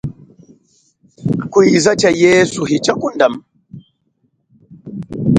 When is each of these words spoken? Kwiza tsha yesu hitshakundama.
Kwiza 1.51 1.91
tsha 1.99 2.09
yesu 2.23 2.61
hitshakundama. 2.69 3.39